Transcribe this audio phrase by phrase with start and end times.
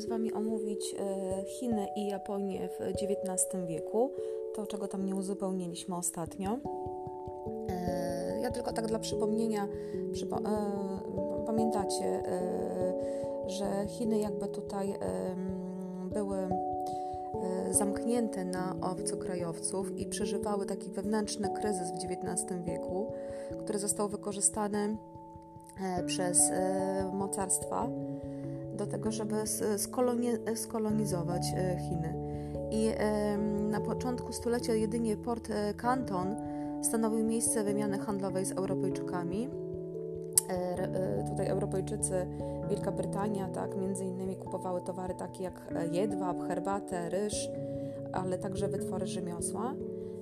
[0.00, 4.12] z Wami omówić e, Chiny i Japonię w XIX wieku,
[4.54, 6.58] to czego tam nie uzupełniliśmy ostatnio.
[7.68, 9.68] E, ja tylko tak dla przypomnienia,
[10.12, 10.40] przypo, e,
[11.46, 12.22] pamiętacie,
[13.46, 14.94] że Chiny jakby tutaj
[16.04, 16.36] były
[17.70, 23.12] zamknięte na obcokrajowców i przeżywały taki wewnętrzny kryzys w XIX wieku,
[23.58, 24.96] który został wykorzystany
[26.06, 26.50] przez
[27.12, 27.88] mocarstwa
[28.80, 29.34] do tego, żeby
[30.54, 32.14] skolonizować e, Chiny.
[32.70, 32.90] I
[33.70, 39.48] na początku stulecia jedynie port Canton e, stanowił miejsce wymiany handlowej z Europejczykami.
[40.48, 42.26] E, tutaj Europejczycy,
[42.70, 47.50] Wielka Brytania, tak, między innymi kupowały towary takie jak jedwab, herbatę, ryż,
[48.12, 49.74] ale także wytwory rzemiosła.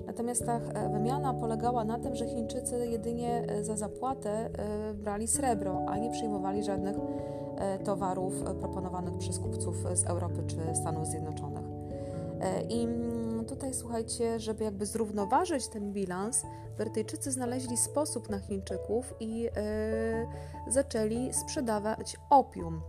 [0.07, 0.61] Natomiast ta
[0.93, 4.51] wymiana polegała na tym, że Chińczycy jedynie za zapłatę
[4.95, 6.97] brali srebro, a nie przyjmowali żadnych
[7.85, 11.65] towarów e, proponowanych przez kupców z Europy czy Stanów Zjednoczonych.
[12.41, 16.43] E, I mm, tutaj słuchajcie, żeby jakby zrównoważyć ten bilans,
[16.79, 19.49] Brytyjczycy znaleźli sposób na Chińczyków i
[20.69, 22.81] zaczęli sprzedawać opium.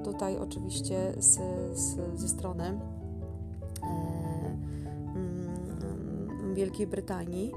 [0.04, 1.38] tutaj oczywiście z,
[1.78, 2.80] z, ze strony
[6.54, 7.52] Wielkiej Brytanii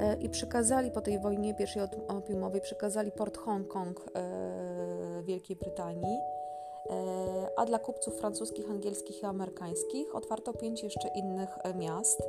[0.00, 6.18] e, i przekazali po tej wojnie pierwszej opiumowej, przekazali port Hongkong e, Wielkiej Brytanii,
[6.90, 12.22] e, a dla kupców francuskich, angielskich i amerykańskich otwarto pięć jeszcze innych miast.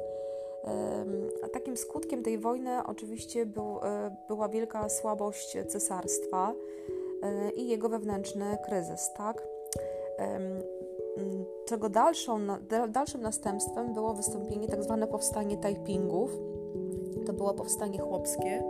[1.43, 3.79] A takim skutkiem tej wojny oczywiście był,
[4.27, 6.53] była wielka słabość cesarstwa
[7.55, 9.47] i jego wewnętrzny kryzys, tak?
[11.65, 12.37] Czego dalszą,
[12.89, 16.31] dalszym następstwem było wystąpienie tak zwane powstanie Taipingów.
[17.25, 18.57] To było powstanie chłopskie.
[18.57, 18.65] Mm,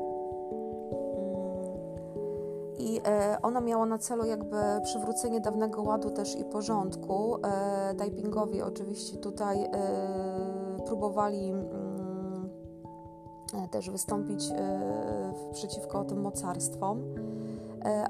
[2.78, 7.36] I e, ono miało na celu jakby przywrócenie dawnego ładu też i porządku.
[7.36, 9.70] E, Taipingowie oczywiście tutaj e,
[10.86, 12.50] próbowali mm,
[13.72, 14.50] też wystąpić
[15.52, 17.04] przeciwko tym mocarstwom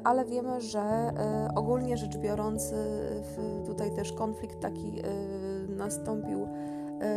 [0.04, 5.02] ale wiemy, że e, ogólnie rzecz biorąc, e, tutaj też konflikt taki
[5.70, 6.48] nastąpił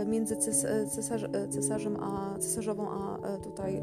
[0.07, 0.37] między
[0.87, 3.83] cesarz, cesarzem a cesarzową, a tutaj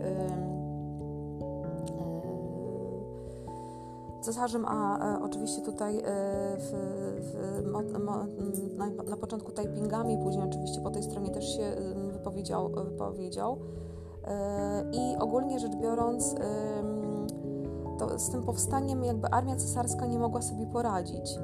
[4.22, 6.04] cesarzem, a oczywiście tutaj
[6.58, 6.72] w,
[7.20, 7.64] w,
[8.78, 11.72] na, na, początku Taipingami, później oczywiście po tej stronie też się
[12.12, 13.58] wypowiedział, wypowiedział.
[14.92, 16.36] I ogólnie rzecz biorąc,
[18.00, 21.40] to z tym powstaniem jakby armia cesarska nie mogła sobie poradzić.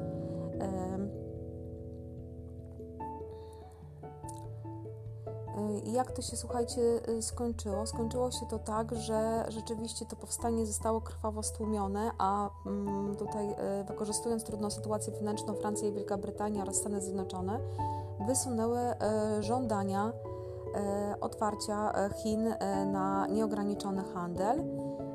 [5.84, 7.86] I jak to się, słuchajcie, y, skończyło?
[7.86, 13.84] Skończyło się to tak, że rzeczywiście to powstanie zostało krwawo stłumione, a mm, tutaj y,
[13.84, 17.60] wykorzystując trudną sytuację wewnętrzną Francja i Wielka Brytania oraz Stany Zjednoczone
[18.26, 20.12] wysunęły y, żądania
[21.20, 21.92] otwarcia
[22.22, 22.54] Chin
[22.92, 24.64] na nieograniczony handel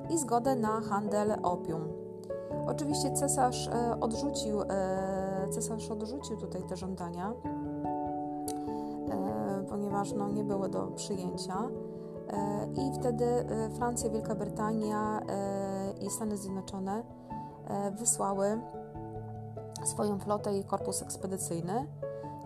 [0.10, 2.00] i zgodę na handel opium.
[2.68, 7.34] Oczywiście cesarz e, odrzucił, e, cesarz odrzucił tutaj te żądania,
[9.10, 11.70] e, ponieważ no, nie były do przyjęcia.
[12.76, 13.26] I wtedy
[13.74, 15.20] Francja, Wielka Brytania
[16.02, 17.04] i Stany Zjednoczone
[17.92, 18.62] wysłały
[19.86, 21.88] swoją flotę i korpus ekspedycyjny,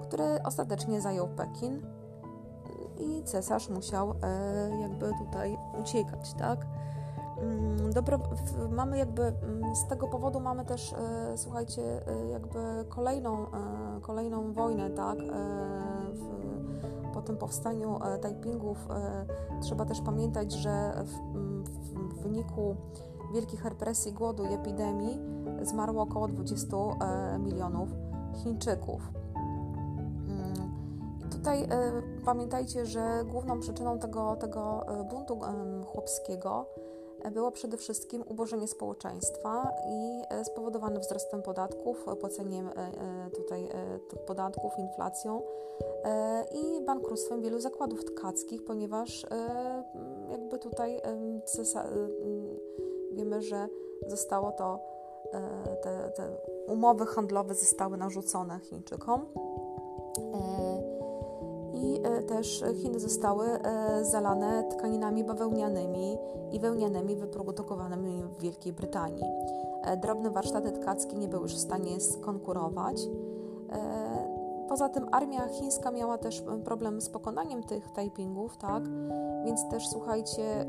[0.02, 1.86] który ostatecznie zajął Pekin
[2.98, 4.14] i cesarz musiał
[4.82, 6.66] jakby tutaj uciekać, tak?
[7.38, 8.20] Mm, dobro,
[8.70, 12.60] mamy jakby mm, z tego powodu mamy też, e, słuchajcie, e, jakby
[12.90, 15.18] kolejną, e, kolejną wojnę, tak?
[16.14, 16.34] W,
[17.14, 18.88] po tym powstaniu Taipingów
[19.62, 21.14] trzeba też pamiętać, że w,
[22.16, 22.76] w wyniku
[23.34, 25.20] wielkich represji, głodu i epidemii
[25.62, 26.78] zmarło około 20
[27.40, 27.90] milionów
[28.34, 29.12] Chińczyków.
[30.28, 30.54] Mm,
[31.26, 31.68] I tutaj
[32.26, 35.40] pamiętajcie, że główną przyczyną tego, tego buntu
[35.86, 36.66] chłopskiego
[37.32, 43.70] było przede wszystkim ubożenie społeczeństwa i e, spowodowane wzrostem podatków, płaceniem e, e, tutaj
[44.10, 45.42] tych podatków, inflacją
[46.52, 49.26] i bankructwem wielu zakładów tkackich, ponieważ
[50.32, 51.02] jakby tutaj
[53.12, 53.68] wiemy, że
[54.08, 54.80] zostało to,
[55.82, 56.38] te, te
[56.68, 59.26] umowy handlowe zostały narzucone Chińczykom
[61.84, 66.18] i e, też Chiny zostały e, zalane tkaninami bawełnianymi
[66.52, 69.24] i wełnianymi wyprodukowanymi w Wielkiej Brytanii.
[69.84, 73.08] E, drobne warsztaty tkackie nie były już w stanie skonkurować.
[74.70, 78.84] Poza tym armia chińska miała też problem z pokonaniem tych taipingów, tak?
[79.46, 80.66] Więc też słuchajcie,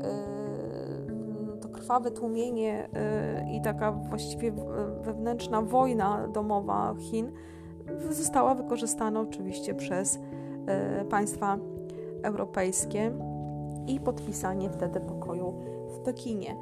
[1.61, 2.89] to krwawe tłumienie
[3.53, 4.51] i taka właściwie
[5.01, 7.31] wewnętrzna wojna domowa Chin
[8.09, 10.19] została wykorzystana oczywiście przez
[11.09, 11.57] państwa
[12.23, 13.11] europejskie
[13.87, 15.53] i podpisanie wtedy pokoju
[15.89, 16.55] w Pekinie.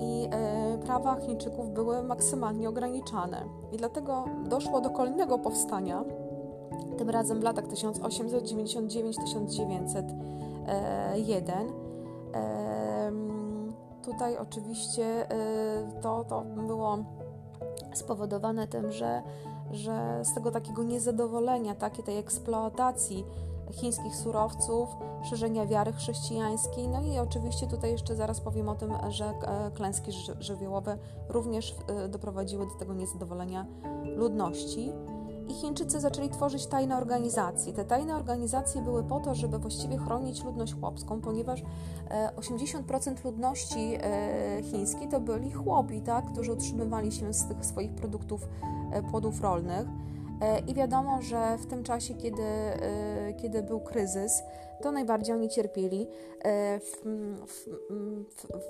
[0.00, 3.44] i e, prawa Chińczyków były maksymalnie ograniczane.
[3.72, 6.04] I dlatego doszło do kolejnego powstania,
[6.98, 10.04] tym razem w latach 1899-1901.
[10.68, 11.18] E,
[14.02, 16.98] tutaj oczywiście e, to, to było
[17.94, 19.22] spowodowane tym, że,
[19.72, 23.24] że z tego takiego niezadowolenia, takiej tej eksploatacji
[23.72, 24.88] chińskich surowców,
[25.22, 26.88] szerzenia wiary chrześcijańskiej.
[26.88, 30.98] No i oczywiście tutaj jeszcze zaraz powiem o tym, że e, klęski żywiołowe
[31.28, 33.66] również e, doprowadziły do tego niezadowolenia
[34.16, 34.92] ludności.
[35.48, 37.72] I Chińczycy zaczęli tworzyć tajne organizacje.
[37.72, 41.62] Te tajne organizacje były po to, żeby właściwie chronić ludność chłopską, ponieważ
[42.36, 43.98] 80% e, ludności
[44.62, 48.48] chińskiej to byli chłopi, tak, którzy utrzymywali się z tych swoich produktów,
[49.10, 49.86] płodów rolnych.
[50.42, 54.42] E, I wiadomo, że w tym czasie, kiedy, e, kiedy był kryzys,
[54.82, 56.08] to najbardziej oni cierpieli.
[56.44, 57.02] E, w,
[57.46, 57.68] w,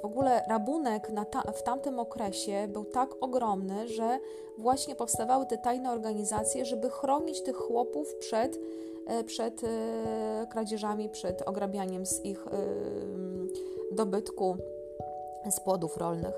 [0.03, 4.19] w ogóle rabunek ta, w tamtym okresie był tak ogromny, że
[4.59, 8.59] właśnie powstawały te tajne organizacje, żeby chronić tych chłopów przed,
[9.27, 9.61] przed
[10.51, 12.45] kradzieżami, przed ograbianiem z ich
[13.93, 14.57] dobytku
[15.51, 16.35] z płodów rolnych.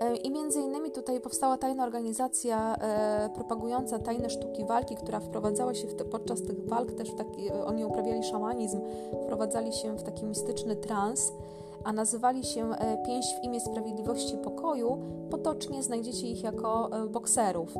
[0.00, 5.74] E, I między innymi tutaj powstała tajna organizacja e, propagująca tajne sztuki walki, która wprowadzała
[5.74, 8.80] się te, podczas tych walk też w taki, e, oni uprawiali szamanizm,
[9.24, 11.32] wprowadzali się w taki mistyczny trans,
[11.84, 12.70] a nazywali się
[13.06, 14.98] Pięść w imię sprawiedliwości pokoju.
[15.30, 17.74] Potocznie znajdziecie ich jako bokserów.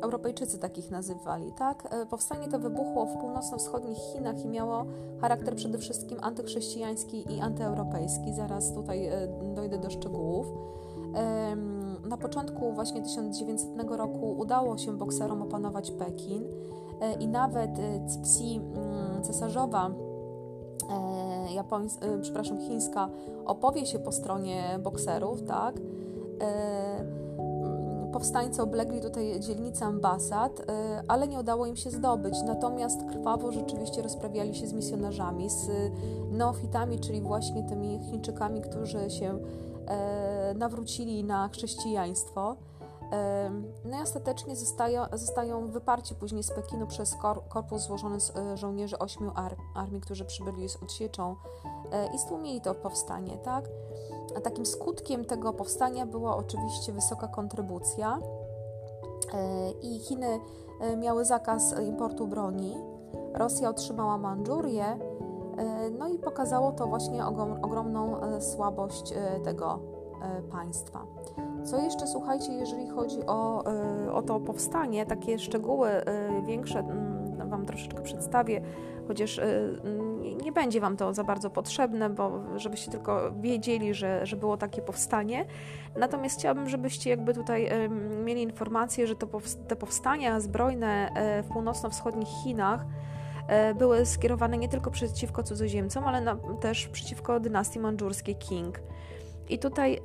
[0.00, 1.88] Europejczycy takich nazywali, tak?
[1.90, 4.84] E, powstanie to wybuchło w północno-wschodnich Chinach i miało
[5.20, 8.34] charakter przede wszystkim antychrześcijański i antyeuropejski.
[8.34, 10.46] Zaraz tutaj e, dojdę do szczegółów.
[12.08, 16.44] Na początku właśnie 1900 roku udało się bokserom opanować Pekin
[17.00, 17.70] e, i nawet
[18.08, 19.90] Cixi mm, cesarzowa
[21.54, 23.08] japońs- przepraszam, chińska
[23.46, 25.74] opowie się po stronie bokserów, tak?
[28.14, 30.64] Powstańcy oblegli tutaj dzielnicę ambasad, y,
[31.08, 32.34] ale nie udało im się zdobyć.
[32.46, 35.70] Natomiast krwawo rzeczywiście rozprawiali się z misjonarzami, z
[36.30, 39.38] neofitami, czyli właśnie tymi Chińczykami, którzy się
[39.86, 42.56] e, nawrócili na chrześcijaństwo.
[43.84, 47.16] No i ostatecznie zostają, zostają wyparci później z Pekinu przez
[47.48, 49.32] korpus złożony z żołnierzy ośmiu
[49.74, 51.36] armii, którzy przybyli z odsieczą
[52.14, 53.64] i stłumili to powstanie, tak?
[54.36, 58.18] A takim skutkiem tego powstania była oczywiście wysoka kontrybucja
[59.34, 60.40] e, i Chiny
[60.80, 62.76] e, miały zakaz importu broni.
[63.34, 64.98] Rosja otrzymała Mandżurię, e,
[65.98, 67.26] no i pokazało to właśnie
[67.62, 69.14] ogromną słabość
[69.44, 69.78] tego
[70.50, 71.06] państwa.
[71.64, 73.64] Co jeszcze, słuchajcie, jeżeli chodzi o,
[74.12, 75.88] o to powstanie, takie szczegóły
[76.46, 76.82] większe
[77.66, 78.60] Troszeczkę przedstawię,
[79.08, 79.40] chociaż
[80.44, 84.82] nie będzie Wam to za bardzo potrzebne, bo żebyście tylko wiedzieli, że, że było takie
[84.82, 85.44] powstanie.
[85.96, 87.70] Natomiast chciałabym, żebyście jakby tutaj
[88.24, 89.28] mieli informację, że to
[89.68, 91.10] te powstania zbrojne
[91.44, 92.86] w północno-wschodnich Chinach
[93.78, 98.80] były skierowane nie tylko przeciwko cudzoziemcom, ale też przeciwko dynastii mandżurskiej King.
[99.48, 100.00] I tutaj,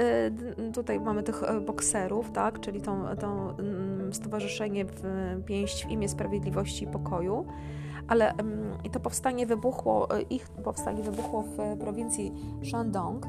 [0.70, 5.02] y, tutaj mamy tych e, bokserów, tak, czyli to, to mm, stowarzyszenie w
[5.46, 7.46] pięść w imię sprawiedliwości i pokoju,
[8.08, 12.34] ale mm, to powstanie wybuchło, e, ich powstanie wybuchło w prowincji
[12.70, 13.26] Shandong,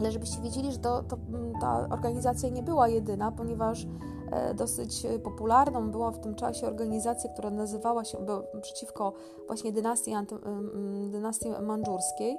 [0.00, 3.86] ale żebyście wiedzieli, że to, to, mm, ta organizacja nie była jedyna, ponieważ
[4.32, 8.18] e, dosyć popularną była w tym czasie organizacja, która nazywała się
[8.60, 9.12] przeciwko
[9.46, 10.12] właśnie dynastii,
[11.10, 12.38] dynastii mandżurskiej,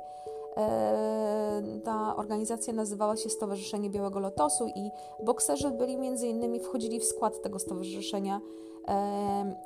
[1.84, 4.92] ta organizacja nazywała się Stowarzyszenie Białego Lotosu i
[5.24, 8.42] bokserzy byli między innymi wchodzili w skład tego stowarzyszenia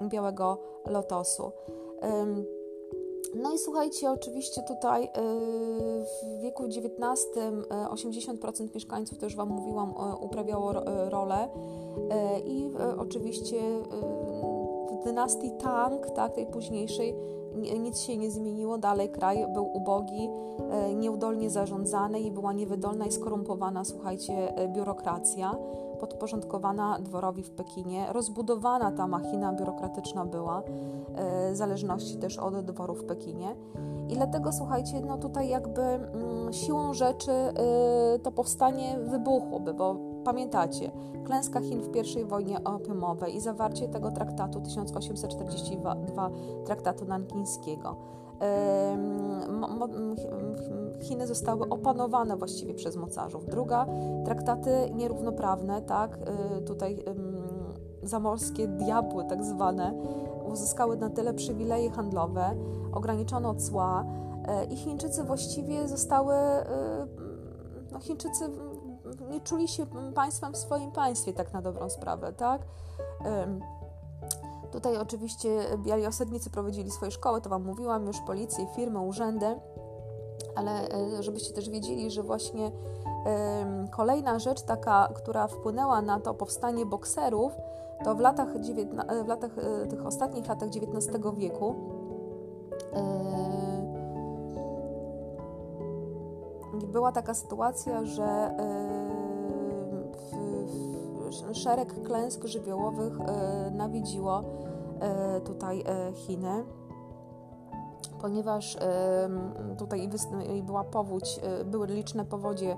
[0.10, 1.52] Białego Lotosu.
[3.36, 5.10] No i słuchajcie, oczywiście tutaj e,
[6.38, 7.28] w wieku XIX
[7.70, 10.74] 80% e, mieszkańców, to już Wam mówiłam, uprawiało
[11.10, 11.50] rolę
[12.46, 13.62] i oczywiście
[14.92, 17.16] w dynastii Tang, tak, tej późniejszej,
[17.80, 20.30] nic się nie zmieniło, dalej kraj był ubogi,
[20.72, 25.56] e, nieudolnie zarządzany i była niewydolna i skorumpowana, słuchajcie, e, biurokracja
[26.00, 28.06] podporządkowana dworowi w Pekinie.
[28.12, 30.64] Rozbudowana ta machina biurokratyczna była,
[31.16, 33.56] e, w zależności też od dworu w Pekinie.
[34.10, 37.32] I dlatego, słuchajcie, no tutaj jakby mm, siłą rzeczy
[38.24, 40.92] to powstanie wybuchłoby, bo Pamiętacie,
[41.26, 46.30] klęska Chin w I wojnie opiumowej i zawarcie tego traktatu 1842
[46.66, 47.96] traktatu nankińskiego.
[51.02, 53.46] Chiny zostały opanowane właściwie przez mocarzów.
[53.46, 53.86] Druga,
[54.26, 56.20] traktaty nierównoprawne, tak,
[56.58, 57.04] y, tutaj
[58.04, 59.94] zamorskie diabły tak zwane,
[60.52, 62.56] uzyskały na tyle przywileje handlowe,
[62.92, 64.06] ograniczono cła
[64.64, 67.30] y, i Chińczycy właściwie zostały, y,
[67.92, 68.50] no Chińczycy
[69.30, 72.62] nie czuli się państwem w swoim państwie, tak na dobrą sprawę, tak?
[74.72, 79.60] Tutaj oczywiście biali osadnicy prowadzili swoje szkoły, to Wam mówiłam już, policję, firmy, urzędy,
[80.56, 82.72] ale e, żebyście też wiedzieli, że właśnie
[83.92, 87.54] kolejna rzecz taka, która wpłynęła na to powstanie bokserów,
[88.04, 88.48] to w latach,
[89.24, 91.76] w latach e, tych ostatnich latach XIX wieku
[96.88, 98.56] była taka sytuacja, że
[101.54, 104.44] szereg klęsk żywiołowych e, nawiedziło
[105.00, 106.64] e, tutaj e, Chiny,
[108.22, 108.78] ponieważ
[109.78, 110.10] tutaj
[110.64, 112.78] była powódź, były liczne powodzie,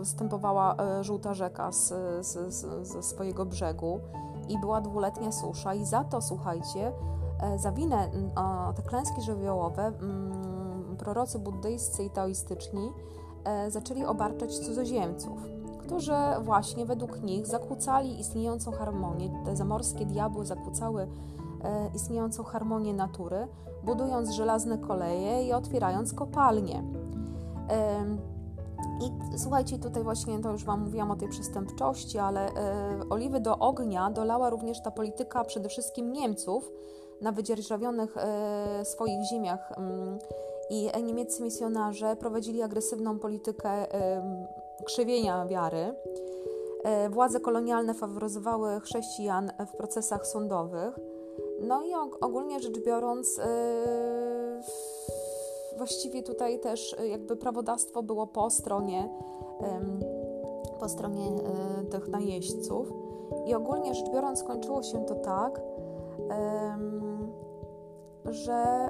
[0.00, 1.92] występowała żółta rzeka z,
[2.26, 4.00] z, ze swojego brzegu
[4.48, 6.92] i była dwuletnia susza i za to, słuchajcie,
[7.56, 8.10] za winę
[8.76, 9.92] te klęski żywiołowe
[10.98, 12.92] prorocy buddyjscy i taoistyczni
[13.68, 19.42] zaczęli obarczać cudzoziemców którzy właśnie według nich zakłócali istniejącą harmonię.
[19.44, 21.02] Te zamorskie diabły zakłócały
[21.64, 23.48] e, istniejącą harmonię natury,
[23.84, 26.82] budując żelazne koleje i otwierając kopalnie.
[29.00, 32.52] I słuchajcie, tutaj właśnie to już Wam mówiłam o tej przestępczości, ale e,
[33.10, 36.70] oliwy do ognia dolała również ta polityka przede wszystkim Niemców
[37.20, 39.72] na wydzierżawionych e, swoich ziemiach.
[39.76, 40.18] Mm,
[40.70, 43.70] I niemieccy misjonarze prowadzili agresywną politykę
[44.84, 45.94] krzywienia wiary.
[46.84, 50.98] E, władze kolonialne faworyzowały chrześcijan w procesach sądowych.
[51.60, 51.90] No i
[52.20, 54.62] ogólnie rzecz biorąc, e,
[55.76, 59.08] właściwie tutaj też jakby prawodawstwo było po stronie,
[60.80, 62.92] po stronie e, tych najeźdźców.
[63.46, 65.60] I ogólnie rzecz biorąc, skończyło się to tak,
[68.24, 68.88] że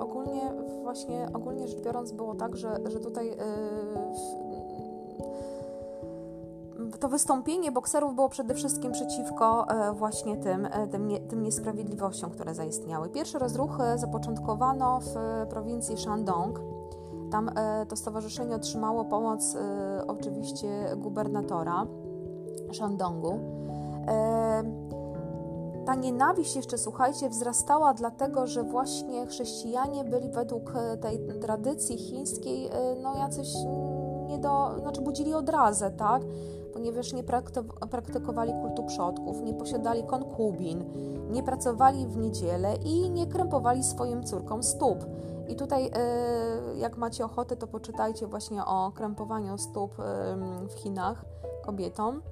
[0.00, 0.52] ogólnie
[0.82, 3.36] właśnie ogólnie rzecz biorąc było tak, że, że tutaj
[6.98, 12.30] to wystąpienie bokserów było przede wszystkim przeciwko e, właśnie tym, e, tym, nie, tym niesprawiedliwościom,
[12.30, 13.08] które zaistniały.
[13.08, 15.14] Pierwszy rozruch e, zapoczątkowano w
[15.50, 16.60] prowincji Shandong.
[17.30, 17.50] Tam
[17.88, 19.56] to stowarzyszenie otrzymało pomoc
[20.06, 21.86] oczywiście gubernatora
[22.72, 23.38] Shandongu.
[25.86, 32.70] Ta nienawiść jeszcze, słuchajcie, wzrastała dlatego, że właśnie chrześcijanie byli według tej tradycji chińskiej
[33.02, 33.48] no jacyś
[34.28, 36.22] nie do, znaczy budzili odrazę, tak?
[36.72, 37.24] Ponieważ nie
[37.90, 40.84] praktykowali kultu przodków, nie posiadali konkubin,
[41.30, 45.04] nie pracowali w niedzielę i nie krępowali swoim córkom stóp.
[45.48, 49.94] I tutaj, e, jak macie ochotę, to poczytajcie właśnie o krępowaniu stóp
[50.68, 51.24] w Chinach
[51.62, 52.22] kobietom.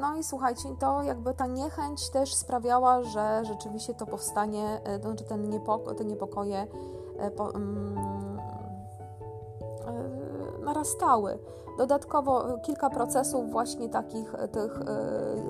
[0.00, 5.48] No i słuchajcie, to jakby ta niechęć też sprawiała, że rzeczywiście to powstanie, znaczy ten
[5.50, 6.66] niepoko te niepokoje
[7.54, 7.96] mm,
[10.64, 11.38] narastały.
[11.78, 14.80] Dodatkowo kilka procesów właśnie takich tych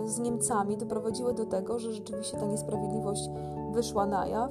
[0.04, 3.30] z Niemcami doprowadziły do tego, że rzeczywiście ta niesprawiedliwość
[3.73, 4.50] wyszła na jaw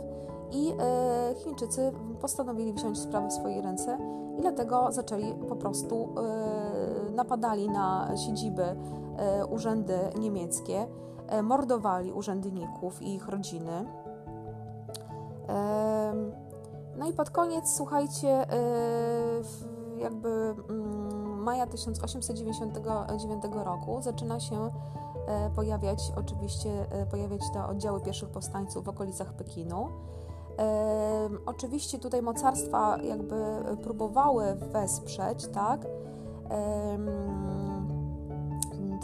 [0.51, 1.91] i e, Chińczycy
[2.21, 3.97] postanowili wziąć sprawę w swoje ręce
[4.37, 8.63] i dlatego zaczęli po prostu e, napadali na siedziby,
[9.17, 10.87] e, urzędy niemieckie,
[11.43, 13.85] mordowali urzędników i ich rodziny.
[16.97, 18.45] No i pod koniec, słuchajcie,
[19.97, 24.71] jakby mm, maja 1899 roku zaczyna się
[25.55, 29.89] pojawiać oczywiście pojawiać te oddziały pieszych powstańców w okolicach Pekinu.
[31.45, 33.35] Oczywiście tutaj mocarstwa jakby
[33.83, 35.87] próbowały wesprzeć, tak,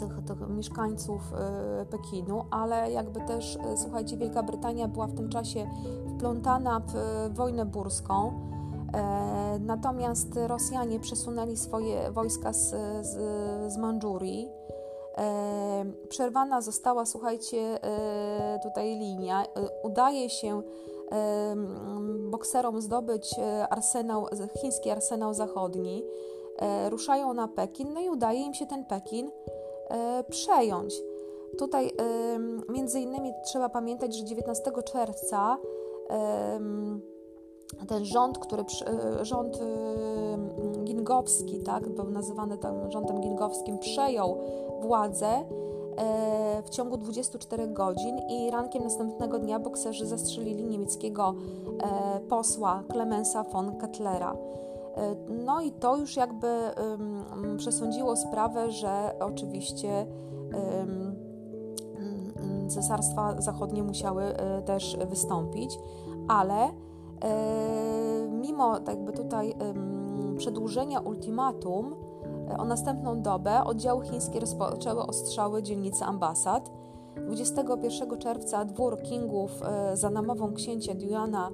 [0.08, 5.28] tych, tych mieszkańców e, Pekinu, ale jakby też, e, słuchajcie, Wielka Brytania była w tym
[5.28, 5.70] czasie
[6.08, 8.32] wplątana w e, wojnę burską.
[9.60, 12.68] Natomiast Rosjanie przesunęli swoje wojska z,
[13.06, 13.18] z,
[13.72, 14.48] z Mandżurii.
[16.08, 17.78] Przerwana została, słuchajcie,
[18.62, 19.44] tutaj linia.
[19.82, 20.62] Udaje się
[22.32, 24.26] bokserom zdobyć e, arsenał,
[24.60, 26.04] chiński arsenał zachodni,
[26.58, 29.30] e, ruszają na Pekin, no i udaje im się ten Pekin
[29.90, 30.94] e, przejąć.
[31.58, 31.90] Tutaj
[32.68, 35.58] między innymi trzeba pamiętać, że 19 czerwca
[37.88, 38.64] ten rząd, który
[39.22, 39.58] rząd
[40.84, 44.38] gingowski, tak, był nazywany tam rządem gingowskim, przejął
[44.82, 45.44] władzę
[46.64, 51.34] w ciągu 24 godzin i rankiem następnego dnia bokserzy zastrzelili niemieckiego
[51.82, 54.32] e, posła Clemensa von Kettlera.
[54.32, 55.14] E,
[55.44, 56.46] no i to już jakby
[57.56, 60.06] przesądziło sprawę, że oczywiście
[62.68, 65.78] cesarstwa zachodnie musiały e, też wystąpić,
[66.28, 66.68] ale
[68.30, 69.54] mimo jakby tutaj
[70.38, 71.94] przedłużenia ultimatum,
[72.58, 76.70] o następną dobę oddziały chińskie rozpoczęły ostrzały dzielnicy ambasad.
[77.16, 81.50] 21 czerwca dwór Kingów e, za namową księcia Diana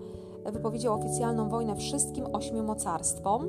[0.53, 3.49] wypowiedział oficjalną wojnę wszystkim ośmiu mocarstwom,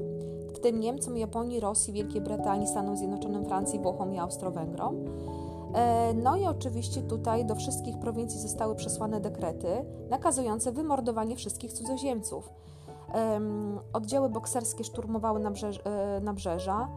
[0.53, 4.95] w tym Niemcom, Japonii, Rosji, Wielkiej Brytanii, Stanom Zjednoczonym, Francji, Włochom i Austro-Węgrom.
[5.73, 12.49] E, no i oczywiście tutaj do wszystkich prowincji zostały przesłane dekrety nakazujące wymordowanie wszystkich cudzoziemców.
[13.93, 16.89] Oddziały bokserskie szturmowały e, nabrzeża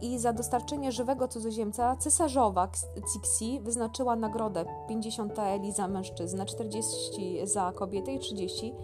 [0.00, 2.68] i za dostarczenie żywego cudzoziemca cesarzowa
[3.12, 8.74] Cixi wyznaczyła nagrodę 50 taeli za mężczyznę, 40 za kobietę i 30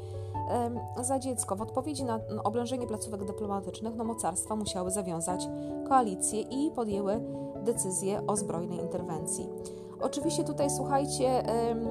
[1.03, 1.57] za dziecko.
[1.57, 5.49] W odpowiedzi na oblężenie placówek dyplomatycznych no, mocarstwa musiały zawiązać
[5.89, 7.21] koalicję i podjęły
[7.65, 9.49] decyzję o zbrojnej interwencji.
[10.01, 11.43] Oczywiście tutaj, słuchajcie,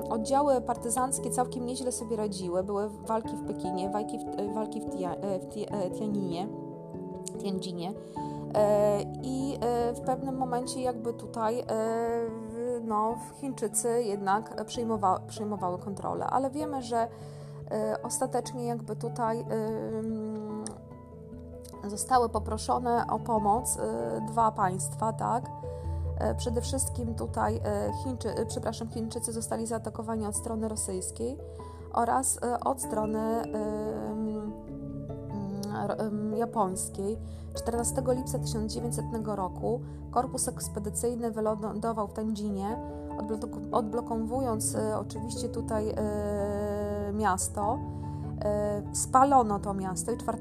[0.10, 2.64] oddziały partyzanckie całkiem nieźle sobie radziły.
[2.64, 6.48] Były walki w Pekinie, walki w, walki w, Tia, w e, Tianinie,
[7.40, 7.94] Tianjinie.
[8.56, 11.66] E, I e, w pewnym momencie jakby tutaj e,
[12.82, 17.08] no, Chińczycy jednak przyjmowa przyjmowały kontrolę, ale wiemy, że
[18.04, 19.46] ostatecznie jakby tutaj
[21.90, 23.78] zostały poproszone o pomoc
[24.28, 25.52] dwa państwa, tak?
[26.38, 27.62] Przede wszystkim tutaj
[28.04, 31.38] Chińczy, przepraszam, Chińczycy zostali zaatakowani od strony rosyjskiej
[31.94, 33.44] oraz od strony
[36.36, 37.20] japońskiej.
[37.56, 42.78] 14 lipca 1900 roku korpus ekspedycyjny wylądował w Tendzinie,
[43.72, 45.96] odblokowując oczywiście tutaj
[47.14, 47.80] miasto.
[48.46, 50.38] E, spalono to miasto i 4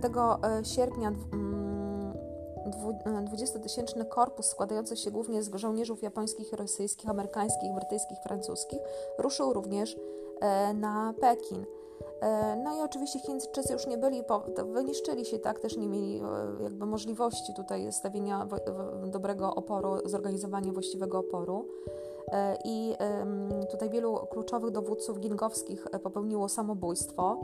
[0.62, 1.12] sierpnia
[3.24, 8.80] 20-tysięczny mm, korpus składający się głównie z żołnierzów japońskich, rosyjskich, amerykańskich, brytyjskich, francuskich
[9.18, 9.96] ruszył również
[10.74, 11.66] na Pekin.
[12.20, 14.22] E, no i oczywiście Chińczycy już nie byli,
[14.72, 18.48] wyniszczyli się, tak, też nie mieli e, jakby możliwości tutaj stawienia
[19.06, 21.68] dobrego oporu, zorganizowania właściwego oporu.
[22.32, 22.94] E, I
[23.70, 27.38] tutaj wielu kluczowych dowódców gingowskich popełniło samobójstwo.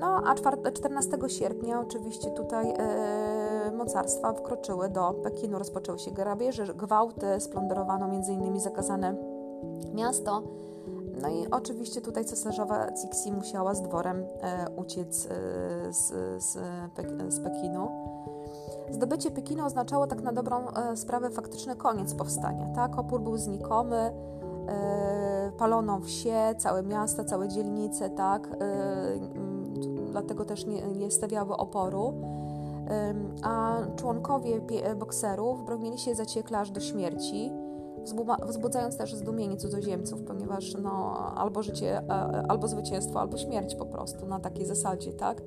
[0.00, 0.34] No a
[0.72, 2.74] 14 sierpnia oczywiście tutaj
[3.76, 8.60] mocarstwa wkroczyły do Pekinu, rozpoczęły się grabieże, gwałty, splądrowano m.in.
[8.60, 9.14] zakazane
[9.94, 10.42] miasto
[11.22, 16.12] no i oczywiście tutaj cesarzowa Cixi musiała z dworem e, uciec e, z,
[16.44, 16.58] z,
[17.28, 17.88] z Pekinu.
[18.90, 22.66] Zdobycie Pekinu oznaczało tak na dobrą e, sprawę faktyczny koniec powstania.
[22.74, 22.98] Tak?
[22.98, 23.96] Opór był znikomy,
[24.68, 28.48] e, palono wsie, całe miasta, całe dzielnice, tak?
[28.60, 29.18] E,
[30.10, 32.14] dlatego też nie, nie stawiały oporu.
[33.42, 34.60] a członkowie
[34.96, 37.52] bokserów bronili się zaciekle aż do śmierci,
[38.48, 42.02] wzbudzając też zdumienie cudzoziemców, ponieważ no, albo życie,
[42.48, 45.42] albo zwycięstwo, albo śmierć po prostu na takiej zasadzie, tak?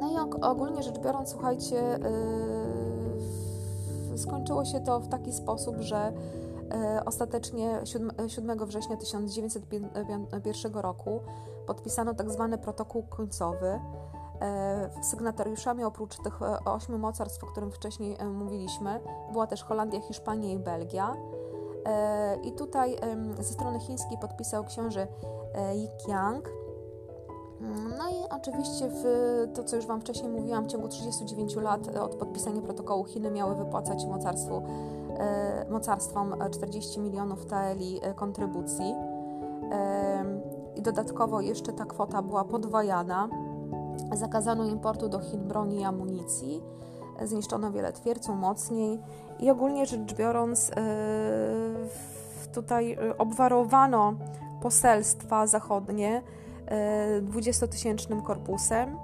[0.00, 1.98] No i ogólnie rzecz biorąc, słuchajcie,
[4.10, 6.12] yy, skończyło się to w taki sposób, że
[7.06, 7.80] ostatecznie
[8.28, 11.20] 7 września 1901 roku
[11.66, 13.80] podpisano tak zwany protokół końcowy.
[15.02, 19.00] Sygnatariuszami oprócz tych ośmiu mocarstw, o którym wcześniej mówiliśmy,
[19.32, 21.16] była też Holandia, Hiszpania i Belgia.
[22.42, 22.96] I tutaj
[23.38, 25.06] ze strony chińskiej podpisał książę
[25.74, 26.50] Yi Qiang,
[27.98, 29.04] no i oczywiście w
[29.54, 33.54] to, co już Wam wcześniej mówiłam, w ciągu 39 lat od podpisania protokołu Chiny miały
[33.54, 34.60] wypłacać mocarstwu, e,
[35.70, 38.94] mocarstwom 40 milionów taeli e, kontrybucji.
[39.72, 40.24] E,
[40.76, 43.28] I dodatkowo jeszcze ta kwota była podwajana.
[44.12, 46.62] Zakazano importu do Chin broni i amunicji.
[47.24, 49.02] Zniszczono wiele twierdz, umocnień
[49.40, 50.70] i ogólnie rzecz biorąc,
[52.52, 54.14] tutaj obwarowano
[54.62, 56.22] poselstwa zachodnie
[57.22, 58.96] 20-tysięcznym korpusem.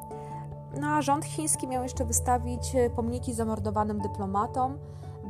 [0.80, 4.78] No a rząd chiński miał jeszcze wystawić e, pomniki zamordowanym dyplomatom,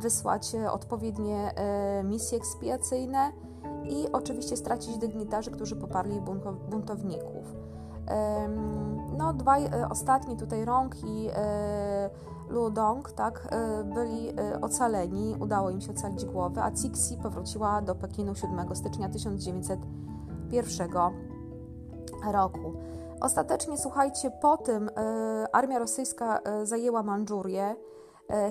[0.01, 3.33] wysłać e, odpowiednie e, misje ekspiacyjne
[3.85, 6.21] i oczywiście stracić dygnitarzy, którzy poparli
[6.71, 7.55] buntowników.
[9.19, 11.31] No, dwaj ostatni tutaj Rong i
[12.49, 13.49] Lu Dong tak,
[13.95, 14.33] byli
[14.63, 20.91] ocaleni, udało im się ocalić głowę, a Cixi powróciła do Pekinu 7 stycznia 1901
[22.33, 22.75] roku.
[23.21, 27.77] Ostatecznie, słuchajcie, po tym e, armia rosyjska e, zajęła Mandżurię, e,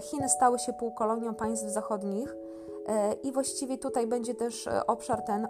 [0.01, 2.35] Chiny stały się półkolonią państw zachodnich
[3.23, 5.47] i właściwie tutaj będzie też obszar ten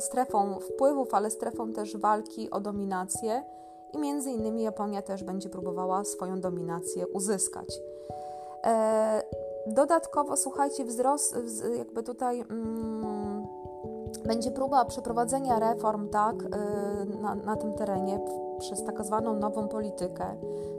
[0.00, 3.44] strefą wpływów, ale strefą też walki o dominację
[3.92, 7.80] i między innymi Japonia też będzie próbowała swoją dominację uzyskać.
[9.66, 11.36] Dodatkowo, słuchajcie, wzrost,
[11.78, 12.95] jakby tutaj mm,
[14.26, 16.48] będzie próba przeprowadzenia reform tak, y,
[17.22, 18.20] na, na tym terenie
[18.58, 20.24] przez tak zwaną nową politykę.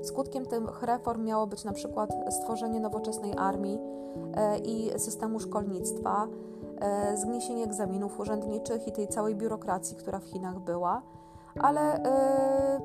[0.03, 6.27] Skutkiem tych reform miało być na przykład stworzenie nowoczesnej armii y, i systemu szkolnictwa,
[7.13, 11.01] y, zgniesienie egzaminów urzędniczych i tej całej biurokracji, która w Chinach była.
[11.61, 12.03] Ale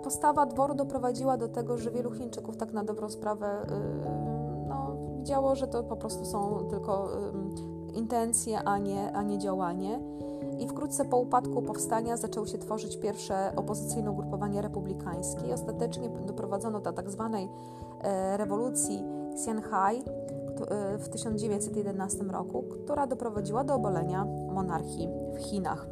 [0.02, 3.66] postawa dworu doprowadziła do tego, że wielu Chińczyków tak na dobrą sprawę
[4.68, 7.08] no, widziało, że to po prostu są tylko
[7.94, 10.00] intencje, a nie, a nie działanie
[10.58, 16.92] i wkrótce po upadku powstania zaczęły się tworzyć pierwsze opozycyjne ugrupowania republikańskie ostatecznie doprowadzono do
[16.92, 17.48] tak zwanej
[18.00, 25.86] e, rewolucji Xianhai e, w 1911 roku, która doprowadziła do obalenia monarchii w Chinach.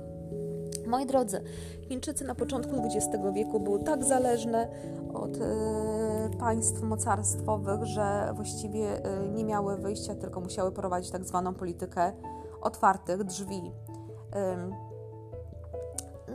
[0.86, 1.40] Moi drodzy,
[1.88, 4.68] Chińczycy na początku XX wieku były tak zależne
[5.14, 9.02] od e, państw mocarstwowych, że właściwie
[9.34, 12.12] nie miały wyjścia, tylko musiały prowadzić tak zwaną politykę
[12.60, 13.72] otwartych drzwi.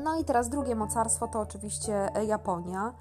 [0.03, 2.93] No i teraz drugie mocarstwo to oczywiście Japonia.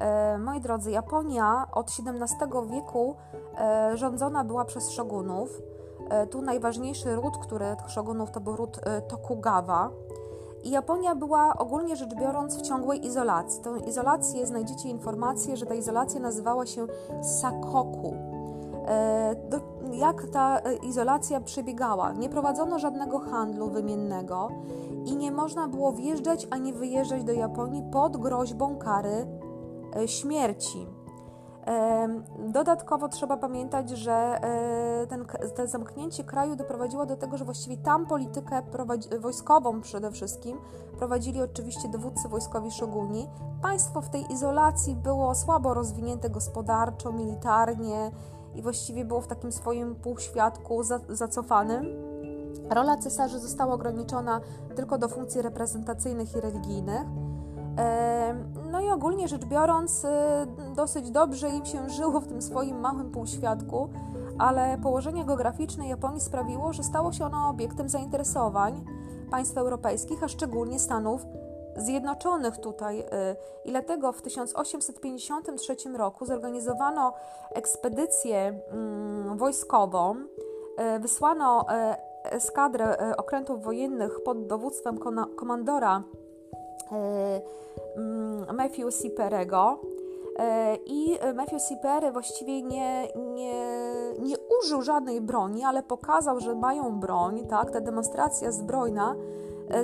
[0.00, 3.16] E, moi drodzy, Japonia od XVII wieku
[3.58, 5.62] e, rządzona była przez szogunów.
[6.10, 9.90] E, tu najważniejszy ród, który szogunów to był ród Tokugawa.
[10.62, 13.62] I Japonia była ogólnie rzecz biorąc w ciągłej izolacji.
[13.62, 16.86] Tą izolację znajdziecie informację, że ta izolacja nazywała się
[17.22, 18.14] Sakoku.
[19.50, 19.60] Do,
[19.94, 22.12] jak ta e, izolacja przebiegała.
[22.12, 24.48] Nie prowadzono żadnego handlu wymiennego
[25.04, 29.26] i nie można było wjeżdżać ani wyjeżdżać do Japonii pod groźbą kary
[29.96, 30.86] e, śmierci.
[32.38, 35.26] Dodatkowo trzeba pamiętać, że e, ten,
[35.56, 38.62] to zamknięcie kraju doprowadziło do tego, że właściwie tam politykę
[39.20, 40.58] wojskową przede wszystkim
[40.98, 43.28] prowadzili oczywiście dowódcy wojskowi szoguni.
[43.62, 48.10] Państwo w tej izolacji było słabo rozwinięte gospodarczo, militarnie
[48.54, 51.86] i właściwie było w takim swoim półświadku za, zacofanym.
[52.70, 54.40] Rola cesarzy została ograniczona
[54.76, 57.02] tylko do funkcji reprezentacyjnych i religijnych.
[58.70, 60.08] No i ogólnie rzecz biorąc, y,
[60.76, 63.88] dosyć dobrze im się żyło w tym swoim małym półświadku,
[64.38, 68.84] ale położenie geograficzne Japonii sprawiło, że stało się ono obiektem zainteresowań
[69.30, 71.26] państw europejskich, a szczególnie Stanów
[71.80, 73.00] Zjednoczonych tutaj.
[73.00, 73.04] Y,
[73.64, 77.12] I dlatego w 1853 roku zorganizowano
[77.54, 80.14] ekspedycję mm, wojskową.
[80.16, 81.66] Y, wysłano
[82.24, 84.98] y, eskadrę okrętów wojennych pod dowództwem
[85.36, 86.02] komandora
[87.96, 89.80] mm, Matthew Siperego.
[90.86, 93.54] I Matthew Sipery właściwie nie, nie,
[94.18, 97.46] nie użył żadnej broni, ale pokazał, że mają broń.
[97.46, 97.70] Tak?
[97.70, 99.14] Ta demonstracja zbrojna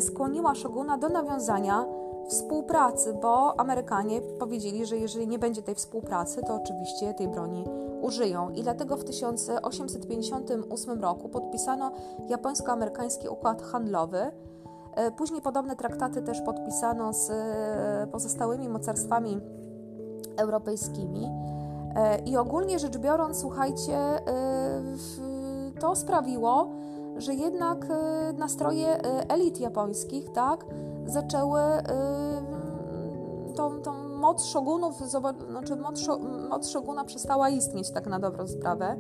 [0.01, 1.87] skłoniła szoguna do nawiązania
[2.29, 7.65] współpracy, bo Amerykanie powiedzieli, że jeżeli nie będzie tej współpracy, to oczywiście tej broni
[8.01, 8.51] użyją.
[8.51, 11.93] I dlatego w 1858 roku podpisano
[12.29, 14.31] japońsko-amerykański układ handlowy.
[14.95, 19.41] E, później podobne traktaty też podpisano z e, pozostałymi mocarstwami
[20.37, 21.31] europejskimi.
[21.97, 23.99] E, I ogólnie rzecz biorąc, słuchajcie,
[25.81, 26.71] to sprawiło,
[27.17, 27.87] że jednak
[28.39, 30.65] nastroje elit japońskich, tak,
[31.07, 31.61] zaczęły
[33.57, 35.03] tą, tą moc szogunów,
[35.49, 36.09] znaczy moc,
[36.49, 38.97] moc szoguna przestała istnieć tak na dobrą sprawę.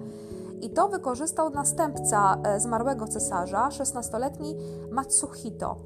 [0.60, 4.56] I to wykorzystał następca e, zmarłego cesarza, 16-letni
[4.90, 5.76] Matsuhito,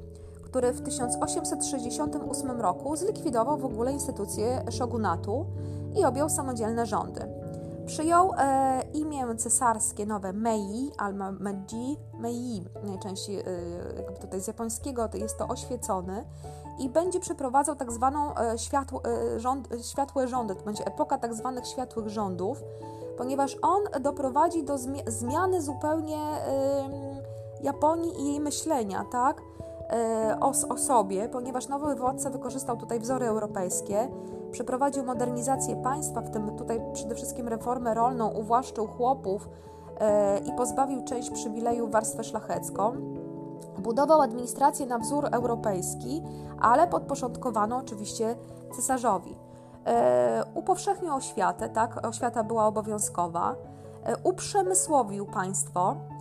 [0.43, 5.45] który w 1868 roku zlikwidował w ogóle instytucję shogunatu
[5.95, 7.40] i objął samodzielne rządy.
[7.91, 13.43] Przyjął e, imię cesarskie nowe Mei albo Meiji, Mei, najczęściej e,
[13.97, 16.25] jakby tutaj z japońskiego to jest to oświecony
[16.79, 21.33] i będzie przeprowadzał tak zwaną e, światło, e, rząd, światłe rządy, to będzie epoka tak
[21.33, 22.63] zwanych światłych rządów,
[23.17, 24.77] ponieważ on doprowadzi do
[25.07, 26.19] zmiany zupełnie
[27.61, 29.41] Japonii i jej myślenia, tak?
[29.91, 34.07] E, o, o sobie, ponieważ nowy władca wykorzystał tutaj wzory europejskie,
[34.51, 39.49] przeprowadził modernizację państwa, w tym tutaj przede wszystkim reformę rolną, uwłaszczył chłopów
[40.45, 42.93] i pozbawił część przywilejów warstwę szlachecką.
[43.77, 46.23] Budował administrację na wzór europejski,
[46.59, 48.35] ale podporządkowano oczywiście
[48.75, 49.35] cesarzowi.
[49.85, 53.55] E, upowszechnił oświatę, tak, oświata była obowiązkowa,
[54.03, 56.20] e, uprzemysłowił państwo, e,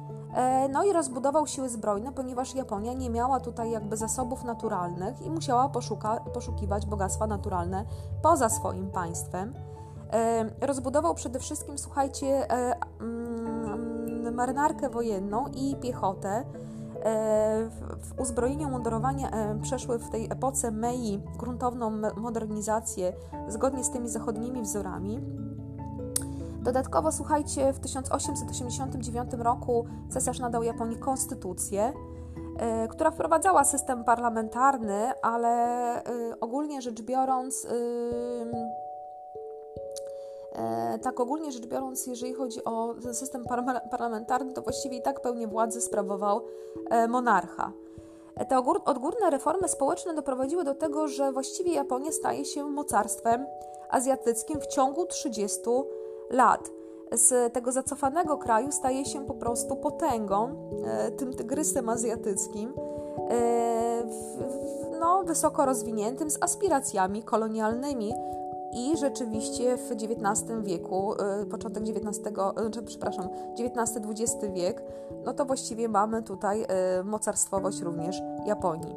[0.73, 5.69] no i rozbudował siły zbrojne, ponieważ Japonia nie miała tutaj jakby zasobów naturalnych i musiała
[5.69, 7.85] poszuka, poszukiwać bogactwa naturalne
[8.23, 9.55] poza swoim państwem.
[10.13, 16.45] E, rozbudował przede wszystkim, słuchajcie, e, mm, marynarkę wojenną i piechotę,
[17.05, 23.13] E, w uzbrojeniu mundurowania e, przeszły w tej epoce Mei gruntowną modernizację
[23.49, 25.21] zgodnie z tymi zachodnimi wzorami.
[26.63, 31.93] Dodatkowo, słuchajcie, w 1889 roku cesarz nadał Japonii konstytucję,
[32.59, 36.03] e, która wprowadzała system parlamentarny, ale
[36.41, 37.67] ogólnie rzecz biorąc,
[40.53, 43.45] E, tak ogólnie rzecz biorąc, jeżeli chodzi o system
[43.91, 46.41] parlamentarny, to właściwie i tak pełnię władzy sprawował
[46.91, 47.73] e, monarcha.
[48.37, 53.47] E, te odgórne reformy społeczne doprowadziły do tego, że właściwie Japonia staje się mocarstwem
[53.91, 56.00] azjatyckim w ciągu 30 lat.
[57.13, 60.71] Z tego zacofanego kraju staje się po prostu potęgą,
[61.17, 62.75] tym tygrysem azjatyckim,
[65.01, 68.13] no, wysoko rozwiniętym, z aspiracjami kolonialnymi,
[68.73, 72.21] i rzeczywiście w XIX wieku, y, początek XIX,
[72.79, 74.83] y, przepraszam, XIX-XX wiek,
[75.25, 76.67] no to właściwie mamy tutaj
[77.05, 78.97] mocarstwowość również Japonii.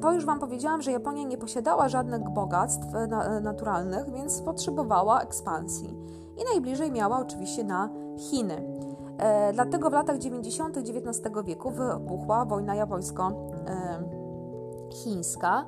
[0.00, 2.86] To już Wam powiedziałam, że Japonia nie posiadała żadnych bogactw
[3.42, 5.96] naturalnych, więc potrzebowała ekspansji.
[6.36, 8.80] I najbliżej miała oczywiście na Chiny.
[9.52, 10.76] Dlatego w latach 90.
[10.76, 15.64] XIX wieku wybuchła wojna japońsko-chińska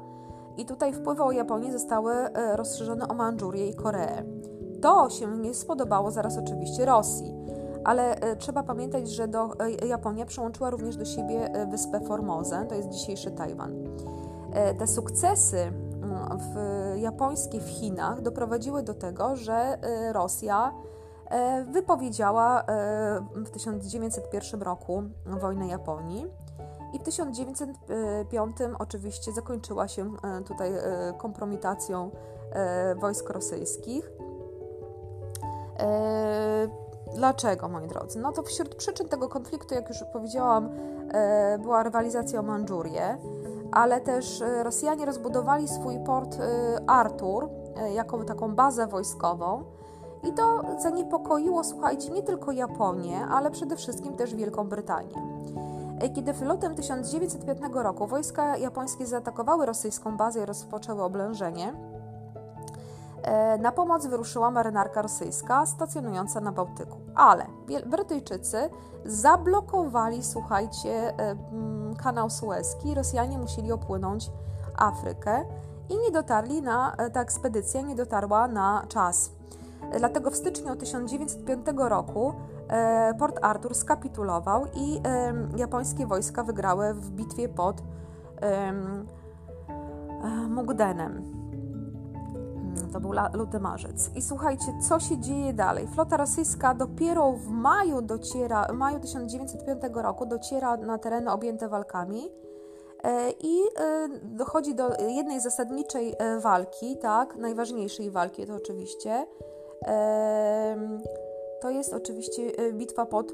[0.57, 4.23] i tutaj wpływy o Japonię zostały e, rozszerzone o Mandżurię i Koreę.
[4.83, 7.35] To się nie spodobało zaraz oczywiście Rosji,
[7.85, 12.75] ale e, trzeba pamiętać, że do, e, Japonia przyłączyła również do siebie wyspę Formozę, to
[12.75, 13.73] jest dzisiejszy Tajwan.
[14.79, 16.57] Te sukcesy mm, w,
[16.97, 19.79] japońskie w Chinach doprowadziły do tego, że
[20.13, 20.73] Rosja
[21.67, 22.65] wypowiedziała
[23.35, 26.27] w 1901 roku wojnę Japonii
[26.93, 32.11] i w 1905 oczywiście zakończyła się e, tutaj e, kompromitacją
[32.53, 34.13] e, wojsk rosyjskich.
[37.15, 38.19] Dlaczego, moi drodzy?
[38.19, 40.69] No to wśród przyczyn tego konfliktu, jak już powiedziałam,
[41.59, 43.19] była rywalizacja o Mandżurię,
[43.73, 46.39] ale też Rosjanie rozbudowali swój port
[46.87, 47.49] Artur
[47.95, 49.65] jako taką bazę wojskową.
[50.23, 55.43] I to zaniepokoiło, słuchajcie, nie tylko Japonię, ale przede wszystkim też Wielką Brytanię.
[56.15, 61.92] Kiedy w lutym 1905 roku wojska japońskie zaatakowały rosyjską bazę i rozpoczęły oblężenie, e,
[63.59, 66.97] na pomoc wyruszyła marynarka rosyjska stacjonująca na Bałtyku.
[67.15, 67.47] Ale
[67.87, 68.71] Brytyjczycy
[69.05, 71.37] zablokowali, słuchajcie, e,
[72.03, 72.95] kanał Suezki.
[72.95, 74.31] Rosjanie musieli opłynąć
[74.77, 75.45] Afrykę
[75.89, 79.31] i nie dotarli na, e, ta ekspedycja nie dotarła na czas.
[79.99, 82.35] Dlatego w styczniu 1905 roku
[82.73, 85.01] E, Port Arthur skapitulował i
[85.57, 87.83] japońskie wojska wygrały w bitwie pod
[88.41, 88.73] e,
[90.49, 91.13] Mugdenem.
[91.13, 91.42] Mm,
[92.93, 94.11] to był luty marzec.
[94.17, 95.87] I słuchajcie, co się dzieje dalej?
[95.95, 102.31] Flota rosyjska dopiero w maju dociera, w maju 1905 roku dociera na tereny objęte walkami.
[103.41, 103.63] I
[104.23, 109.27] dochodzi do jednej zasadniczej walki, tak, najważniejszej walki to oczywiście.
[111.61, 113.33] To jest oczywiście bitwa pod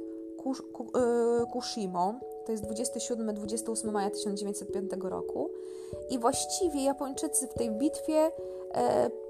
[1.53, 2.21] Kushimą.
[2.47, 5.51] To jest 27-28 maja 1905 roku.
[6.11, 8.31] I właściwie Japończycy w tej bitwie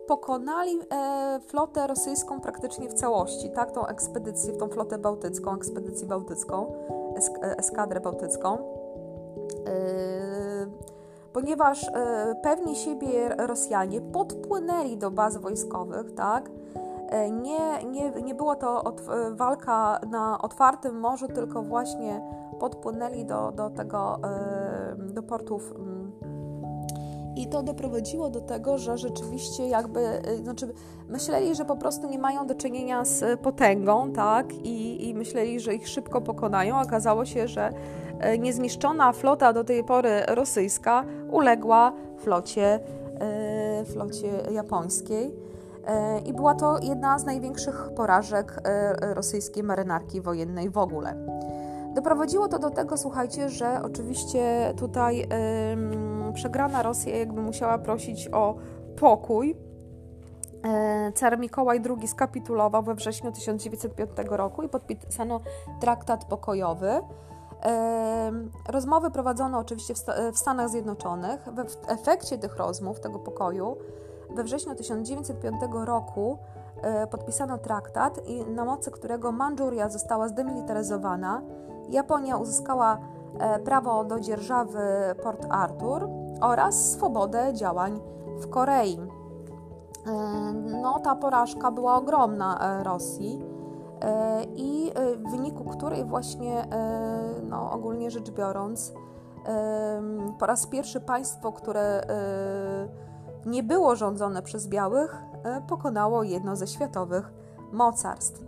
[0.08, 6.72] pokonali e, flotę rosyjską praktycznie w całości, tak, tą ekspedycję, tą flotę bałtycką, ekspedycję bałtycką,
[7.16, 8.58] esk e, eskadrę bałtycką.
[9.66, 9.78] E,
[11.32, 16.50] ponieważ e, pewni siebie Rosjanie podpłynęli do baz wojskowych, tak,
[17.08, 22.22] e, nie, nie, nie była to e, walka na otwartym morzu, tylko właśnie
[22.60, 24.18] podpłynęli do, do tego,
[24.98, 25.74] do portów
[27.38, 30.68] i to doprowadziło do tego, że rzeczywiście jakby, y, znaczy
[31.08, 35.74] myśleli, że po prostu nie mają do czynienia z potęgą, tak, i, i myśleli, że
[35.74, 36.80] ich szybko pokonają.
[36.80, 37.70] Okazało się, że
[38.34, 42.80] y, niezniszczona flota do tej pory rosyjska uległa flocie,
[43.82, 45.48] y, flocie japońskiej.
[46.26, 48.62] I była to jedna z największych porażek
[49.00, 51.14] rosyjskiej marynarki wojennej w ogóle.
[51.94, 55.28] Doprowadziło to do tego, słuchajcie, że oczywiście tutaj
[56.32, 58.54] przegrana Rosja jakby musiała prosić o
[58.96, 59.56] pokój.
[60.64, 65.40] E, car Mikołaj II skapitulował we wrześniu 1905 roku i podpisano
[65.80, 67.00] traktat pokojowy.
[67.64, 68.32] E,
[68.68, 69.94] rozmowy prowadzono oczywiście
[70.32, 71.40] w Stanach Zjednoczonych.
[71.40, 73.76] W efekcie tych rozmów, tego pokoju,
[74.30, 76.38] we wrześniu 1905 roku
[76.82, 78.20] e, podpisano traktat,
[78.54, 81.42] na mocy którego Mandżuria została zdemilitaryzowana.
[81.88, 82.98] Japonia uzyskała
[83.64, 84.80] prawo do dzierżawy
[85.22, 86.08] Port Arthur
[86.40, 88.00] oraz swobodę działań
[88.40, 88.98] w Korei.
[90.06, 93.42] E, no, ta porażka była ogromna e, Rosji
[94.00, 94.92] e, i
[95.26, 96.68] w wyniku której właśnie,
[97.48, 98.92] no, ogólnie rzecz biorąc,
[100.38, 102.02] po raz pierwszy państwo, które
[103.46, 105.22] nie było rządzone przez białych,
[105.68, 107.32] pokonało jedno ze światowych
[107.72, 108.44] mocarstw.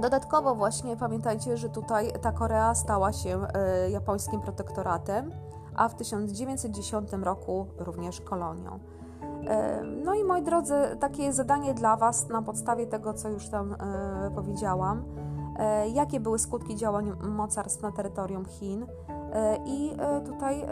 [0.00, 3.46] Dodatkowo właśnie pamiętajcie, że tutaj ta Korea stała się
[3.90, 5.32] japońskim protektoratem
[5.78, 8.78] a w 1910 roku również kolonią.
[9.48, 13.72] E, no i moi drodzy, takie zadanie dla Was na podstawie tego, co już tam
[13.72, 15.04] e, powiedziałam.
[15.58, 18.86] E, jakie były skutki działań mocarstw na terytorium Chin?
[19.64, 20.66] I tutaj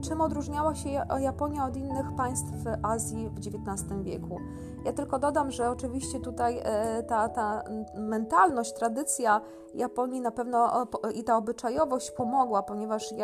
[0.00, 0.88] czym odróżniała się
[1.20, 4.40] Japonia od innych państw Azji w XIX wieku.
[4.84, 9.40] Ja tylko dodam, że oczywiście tutaj e, ta, ta mentalność, tradycja
[9.74, 13.14] Japonii na pewno i ta obyczajowość pomogła, ponieważ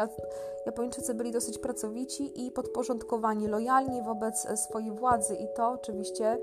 [0.67, 6.39] Japończycy byli dosyć pracowici i podporządkowani, lojalni wobec e, swojej władzy i to oczywiście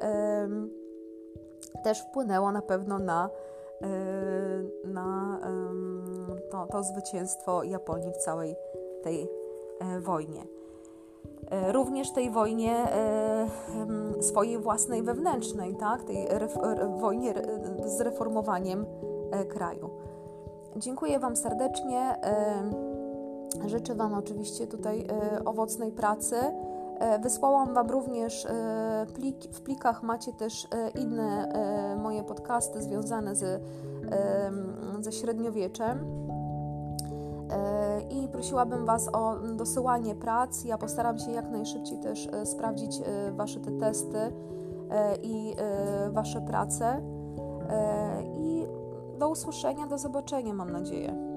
[0.00, 0.70] um,
[1.84, 3.30] też wpłynęło na pewno na,
[3.82, 3.88] e,
[4.88, 8.56] na um, to, to zwycięstwo Japonii w całej
[9.02, 9.39] tej
[10.00, 10.44] wojnie.
[11.50, 13.46] E, również tej wojnie e,
[14.20, 16.04] swojej własnej wewnętrznej, tak?
[16.04, 16.28] tej
[16.98, 17.34] wojnie
[17.84, 18.86] z reformowaniem
[19.48, 19.90] kraju.
[20.76, 22.16] Dziękuję Wam serdecznie.
[23.66, 25.06] Życzę Wam oczywiście tutaj
[25.44, 26.36] owocnej pracy.
[27.22, 28.46] Wysłałam Wam również
[29.14, 31.52] plik, w plikach macie też inne
[32.02, 33.62] moje podcasty związane z,
[35.00, 36.20] ze średniowieczem
[38.10, 40.64] i prosiłabym Was o dosyłanie prac.
[40.64, 45.54] Ja postaram się jak najszybciej też e, sprawdzić e, Wasze te testy e, i
[46.10, 47.02] Wasze prace.
[48.38, 48.66] I
[49.18, 51.29] do usłyszenia, do zobaczenia, mam nadzieję.